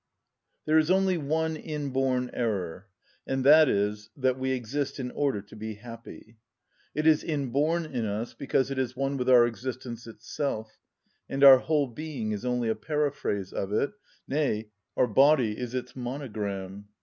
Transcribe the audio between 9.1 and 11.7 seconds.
with our existence itself, and our